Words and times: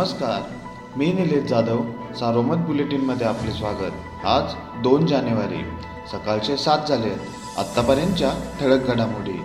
नमस्कार. 0.00 0.42
मी 0.96 1.12
निलेश 1.12 1.44
जाधव 1.44 1.82
सारोमत 2.20 2.56
बुलेटिनमध्ये 2.56 3.26
आपले 3.26 3.52
स्वागत. 3.52 3.90
आज 4.24 4.42
दोन 4.82 5.06
जानेवारी 5.06 5.62
सकाळचे 6.12 6.56
सात 6.56 6.78
झाले 6.88 7.10
आत्तापर्यंतच्या 7.58 8.30
ठळक 8.60 8.86
घडामोडी. 8.86 9.40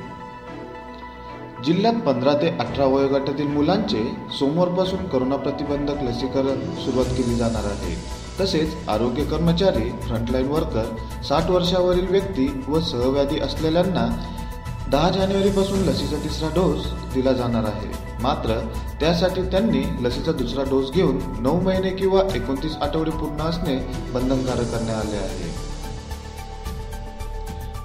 जिल्ह्यात 1.65 1.93
पंधरा 1.93 2.33
ते 2.33 2.47
अठरा 2.49 2.85
वयोगटातील 2.85 3.47
मुलांचे 3.47 4.17
सोमवारपासून 4.39 5.07
करोना 5.07 5.35
प्रतिबंधक 5.35 6.03
लसीकरण 6.03 6.75
सुरुवात 6.75 7.05
केली 7.05 7.35
जाणार 7.35 7.63
आहे. 7.63 7.95
तसेच 8.39 8.89
आरोग्य 8.89 9.23
कर्मचारी 9.23 9.89
फ्रंटलाईन 9.89 10.47
वर्कर 10.47 10.95
साठ 11.23 11.49
वर्षावरील 11.49 12.07
व्यक्ती 12.09 12.63
व 12.67 12.79
सहव्याधी 12.79 13.39
असलेल्यांना 13.39 14.07
दहा 14.91 15.09
जानेवारीपासून 15.09 15.79
लसीचा 15.79 16.23
तिसरा 16.23 16.47
डोस 16.47 16.91
दिला 17.13 17.31
जाणार 17.31 17.63
आहे. 17.63 18.04
मात्र 18.25 18.59
त्यासाठी 18.99 19.41
त्यांनी 19.41 19.83
लसीचा 20.03 20.31
दुसरा 20.31 20.63
डोस 20.63 20.91
घेऊन 20.91 21.19
नऊ 21.39 21.59
महिने 21.61 21.89
किंवा 21.89 22.21
एकोणतीस 22.35 22.75
आठवडे 22.81 23.11
पूर्ण 23.11 23.41
असणे 23.41 23.75
बंधनकारक 24.13 24.71
करण्यात 24.71 25.05
आले 25.05 25.17
आहे. 25.17 25.53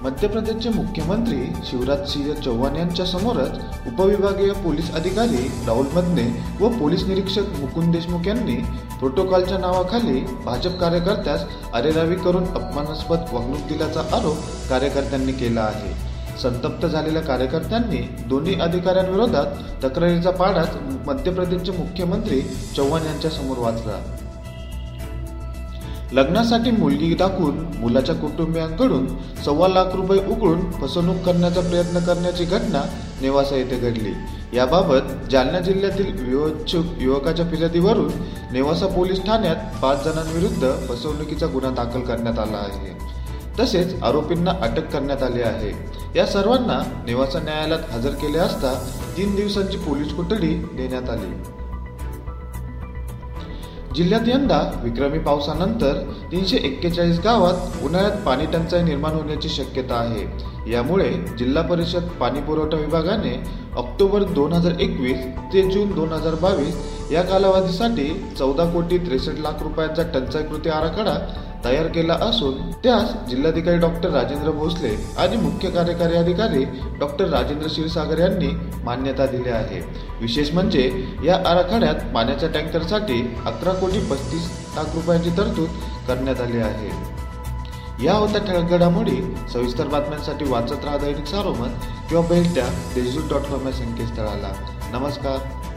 मध्य 0.01 0.27
प्रदेशचे 0.27 0.69
मुख्यमंत्री 0.69 1.37
शिवराज 1.65 2.07
सिंह 2.09 2.33
चौहान 2.33 2.75
यांच्या 2.75 3.05
समोरच 3.05 3.59
उपविभागीय 3.87 4.51
पोलीस 4.53 4.91
अधिकारी 4.91 5.47
राहुल 5.65 5.85
मदने 5.93 6.27
व 6.61 6.69
पोलीस 6.69 7.03
निरीक्षक 7.07 7.59
मुकुंद 7.59 7.93
देशमुख 7.93 8.27
यांनी 8.27 8.55
प्रोटोकॉलच्या 8.99 9.57
नावाखाली 9.57 10.19
भाजप 10.45 10.79
कार्यकर्त्यास 10.79 11.45
अरेरावी 11.73 12.15
करून 12.15 12.45
अपमानास्पद 12.45 13.33
वागणूक 13.33 13.67
दिल्याचा 13.69 13.99
आरोप 13.99 14.37
कार्यकर्त्यांनी 14.69 15.31
केला 15.31 15.61
आहे. 15.61 16.10
संतप्त 16.41 16.85
झालेल्या 16.85 17.21
कार्यकर्त्यांनी 17.21 18.01
दोन्ही 18.27 18.59
अधिकाऱ्यांविरोधात 18.59 19.83
तक्रारीचा 19.83 20.31
पाडाच 20.31 20.75
मध्य 21.07 21.31
प्रदेशचे 21.31 21.71
मुख्यमंत्री 21.71 22.41
चौहान 22.75 23.05
यांच्या 23.05 23.31
समोर 23.31 23.57
वाचला. 23.57 24.01
लग्नासाठी 26.13 26.71
मुलगी 26.71 27.13
दाखवून 27.13 27.57
मुलाच्या 27.77 28.15
कुटुंबियांकडून 28.15 29.07
सव्वा 29.45 29.67
लाख 29.67 29.95
रुपये 29.95 30.19
उकळून 30.27 30.71
फसवणूक 30.71 31.17
करण्याचा 31.17 31.61
प्रयत्न 31.61 31.99
करण्याची 31.99 32.45
घटना 32.45 32.83
नेवासा 33.21 33.55
येथे 33.55 33.77
घडली. 33.77 34.11
याबाबत 34.53 35.29
जालना 35.31 35.59
जिल्ह्यातील 35.59 36.11
विवच्छुक 36.27 36.85
युवकाच्या 36.97 37.45
फिर्यादीवरून 37.45 38.11
नेवासा 38.51 38.87
पोलीस 38.87 39.23
ठाण्यात 39.23 39.55
पाच 39.81 40.03
जणांविरुद्ध 40.05 40.73
फसवणुकीचा 40.87 41.47
गुन्हा 41.47 41.71
दाखल 41.71 42.01
करण्यात 42.01 42.39
आला 42.39 42.57
आहे. 42.57 43.10
तसेच 43.59 44.01
आरोपींना 44.03 44.51
अटक 44.61 44.91
करण्यात 44.91 45.23
आली 45.23 45.41
आहे. 45.41 45.71
या 46.15 46.25
सर्वांना 46.25 46.79
नेवासा 47.05 47.39
न्यायालयात 47.39 47.91
हजर 47.91 48.13
केले 48.21 48.37
असता 48.37 48.73
तीन 49.17 49.35
दिवसांची 49.35 49.77
पोलीस 49.77 50.13
कोठडी 50.13 50.53
देण्यात 50.73 51.09
आली. 51.09 51.33
जिल्ह्यात 53.95 54.27
यंदा 54.27 54.59
विक्रमी 54.83 55.19
पावसानंतर 55.19 55.97
तीनशे 56.31 56.57
एक्केचाळीस 56.57 57.19
गावात 57.19 57.83
उन्हाळ्यात 57.83 58.17
पाणी 58.17 58.45
टंचाई 58.45 58.83
निर्माण 58.83 59.13
होण्याची 59.13 59.49
शक्यता 59.49 59.95
आहे. 59.95 60.25
यामुळे 60.71 61.09
जिल्हा 61.39 61.63
परिषद 61.63 62.07
पाणी 62.19 62.41
पुरवठा 62.41 62.77
विभागाने 62.77 63.33
ऑक्टोबर 63.77 64.23
दोन 64.23 64.53
हजार 64.53 64.79
एकवीस 64.79 65.25
ते 65.53 65.61
जून 65.71 65.91
दोन 65.95 66.11
हजार 66.13 66.35
बावीस 66.35 66.75
या 67.11 67.21
कालावधीसाठी 67.21 68.07
चौदा 68.37 68.65
कोटी 68.65 68.97
त्रेसष्ट 68.97 69.39
लाख 69.39 69.63
रुपयांचा 69.63 70.03
टंचाई 70.13 70.43
कृती 70.43 70.69
आराखडा 70.69 71.17
तयार 71.65 71.87
केला 71.87 72.13
असून 72.13 72.71
त्यास 72.71 73.29
जिल्हाधिकारी 73.29 73.77
डॉक्टर 73.77 74.09
राजेंद्र 74.09 74.51
भोसले 74.51 74.95
आणि 75.17 75.37
मुख्य 75.37 75.69
कार्यकारी 75.69 76.15
अधिकारी 76.15 76.65
डॉक्टर 76.99 77.29
राजेंद्र 77.29 77.67
क्षीरसागर 77.67 78.19
यांनी 78.19 78.47
मान्यता 78.83 79.25
दिली 79.25 79.49
आहे. 79.49 79.81
विशेष 80.21 80.53
म्हणजे 80.53 81.07
या 81.25 81.35
आराखड्यात 81.35 82.13
पाण्याच्या 82.15 82.49
टँकरसाठी 82.49 83.35
अकरा 83.45 83.73
कोटी 83.73 83.99
पस्तीस 83.99 84.69
लाख 84.75 84.95
रुपयांची 84.95 85.29
तरतूद 85.29 85.69
करण्यात 86.07 86.41
आली 86.41 86.57
आहे. 86.57 87.21
या 88.05 88.13
होत्या 88.13 88.41
ठळक 88.41 88.69
घडामोडी 88.69 89.35
सविस्तर 89.53 89.87
बातम्यांसाठी 89.87 90.45
वाचत 90.45 90.85
राहा 90.85 90.97
दैनिक 90.97 91.25
सारोमत 91.25 91.69
किंवा 92.09 92.27
भेट 92.27 92.53
द्या 92.53 92.67
देशदूत 92.95 93.29
डॉट 93.29 93.41
कॉम 93.41 93.67
या 93.67 93.73
संकेतस्थळाला. 93.73 94.53
नमस्कार. 94.91 95.70